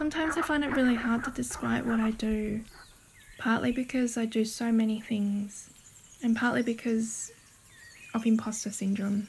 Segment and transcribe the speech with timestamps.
[0.00, 2.62] Sometimes I find it really hard to describe what I do,
[3.36, 5.68] partly because I do so many things,
[6.22, 7.30] and partly because
[8.14, 9.28] of imposter syndrome.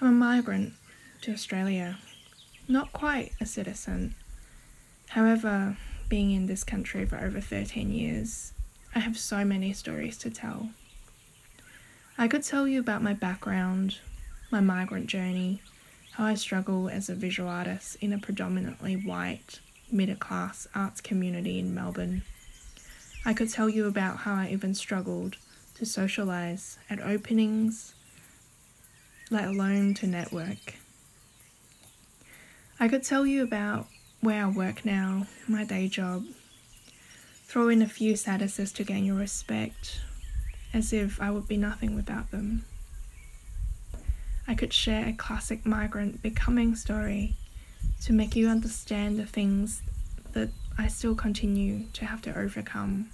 [0.00, 0.74] I'm a migrant
[1.22, 1.98] to Australia,
[2.68, 4.14] not quite a citizen.
[5.08, 5.76] However,
[6.08, 8.52] being in this country for over 13 years,
[8.94, 10.68] I have so many stories to tell.
[12.16, 13.98] I could tell you about my background,
[14.52, 15.60] my migrant journey,
[16.12, 21.58] how I struggle as a visual artist in a predominantly white, middle class arts community
[21.58, 22.22] in Melbourne.
[23.24, 25.36] I could tell you about how I even struggled
[25.74, 27.94] to socialise at openings,
[29.30, 30.74] let alone to network.
[32.78, 33.86] I could tell you about
[34.20, 36.24] where I work now, my day job,
[37.46, 40.00] throw in a few statuses to gain your respect,
[40.74, 42.64] as if I would be nothing without them.
[44.52, 47.36] I could share a classic migrant becoming story
[48.02, 49.80] to make you understand the things
[50.34, 53.08] that I still continue to have to overcome.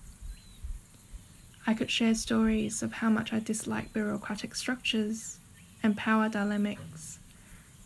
[1.64, 5.38] I could share stories of how much I dislike bureaucratic structures
[5.80, 7.20] and power dynamics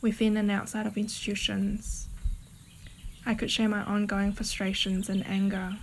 [0.00, 2.08] within and outside of institutions.
[3.27, 5.77] I could share my ongoing frustrations and anger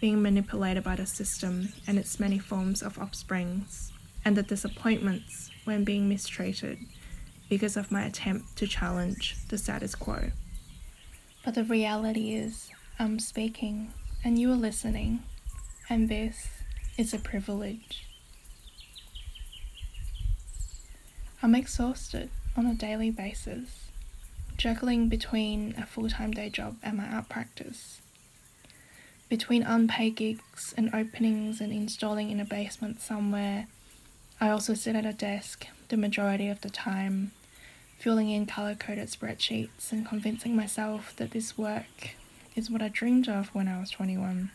[0.00, 3.90] being manipulated by the system and its many forms of offsprings,
[4.24, 6.78] and the disappointments when being mistreated
[7.48, 10.30] because of my attempt to challenge the status quo.
[11.44, 13.92] But the reality is, I'm speaking
[14.24, 15.20] and you are listening,
[15.88, 16.48] and this
[16.96, 18.04] is a privilege.
[21.40, 23.90] I'm exhausted on a daily basis,
[24.56, 28.00] juggling between a full time day job and my art practice.
[29.28, 33.68] Between unpaid gigs and openings and installing in a basement somewhere,
[34.40, 37.32] I also sit at a desk the majority of the time,
[37.98, 42.14] filling in color coded spreadsheets and convincing myself that this work
[42.54, 44.50] is what I dreamed of when I was 21.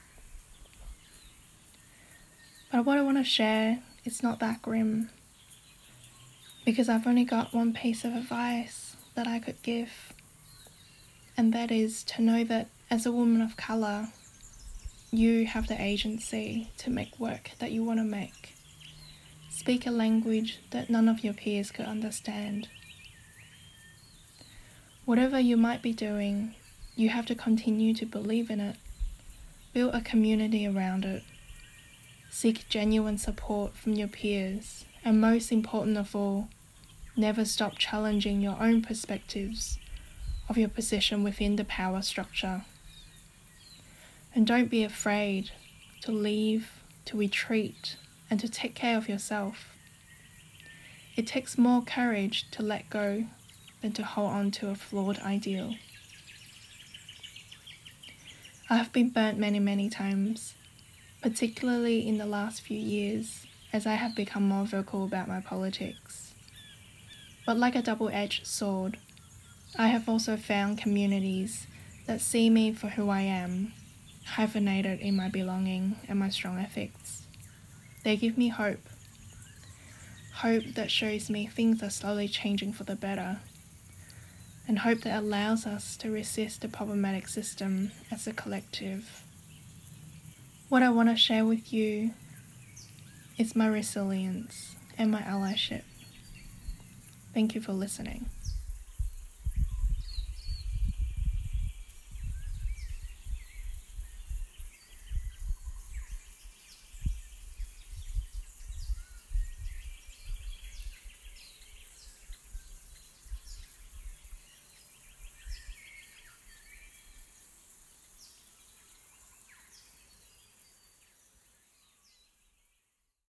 [2.72, 5.10] But what I want to share is not that grim
[6.66, 10.14] because I've only got one piece of advice that I could give,
[11.36, 14.08] and that is to know that as a woman of colour,
[15.12, 18.56] you have the agency to make work that you want to make.
[19.50, 22.70] Speak a language that none of your peers could understand.
[25.06, 26.56] Whatever you might be doing,
[26.96, 28.78] you have to continue to believe in it.
[29.74, 31.24] Build a community around it.
[32.32, 36.48] Seek genuine support from your peers and most important of all,
[37.18, 39.78] never stop challenging your own perspectives
[40.48, 42.64] of your position within the power structure.
[44.34, 45.52] And don't be afraid
[46.02, 46.72] to leave,
[47.06, 47.98] to retreat,
[48.30, 49.76] and to take care of yourself.
[51.18, 53.26] It takes more courage to let go
[53.84, 55.76] than to hold on to a flawed ideal.
[58.70, 60.56] I have been burnt many, many times,
[61.22, 66.34] particularly in the last few years as I have become more vocal about my politics.
[67.46, 68.98] But like a double edged sword,
[69.78, 71.68] I have also found communities
[72.08, 73.74] that see me for who I am,
[74.26, 77.24] hyphenated in my belonging and my strong ethics.
[78.06, 78.88] They give me hope.
[80.36, 83.40] Hope that shows me things are slowly changing for the better.
[84.68, 89.24] And hope that allows us to resist the problematic system as a collective.
[90.70, 92.12] What I want to share with you
[93.38, 95.84] is my resilience and my allyship.
[97.34, 98.30] Thank you for listening.